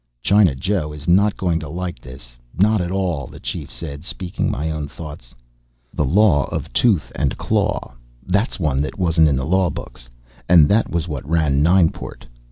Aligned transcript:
"China 0.23 0.55
Joe 0.55 0.93
is 0.93 1.07
not 1.07 1.37
going 1.37 1.59
to 1.59 1.69
like 1.69 1.99
this, 1.99 2.35
not 2.57 2.81
at 2.81 2.89
all," 2.89 3.27
the 3.27 3.39
Chief 3.39 3.71
said, 3.71 4.03
speaking 4.03 4.49
my 4.49 4.71
own 4.71 4.87
thoughts. 4.87 5.35
The 5.93 6.03
law 6.05 6.45
of 6.45 6.73
Tooth 6.73 7.11
and 7.15 7.37
Claw. 7.37 7.93
That's 8.25 8.59
one 8.59 8.81
that 8.81 8.97
wasn't 8.97 9.27
in 9.29 9.35
the 9.35 9.45
law 9.45 9.69
books. 9.69 10.09
And 10.49 10.67
that 10.69 10.89
was 10.89 11.07
what 11.07 11.29
ran 11.29 11.61
Nineport. 11.61 12.25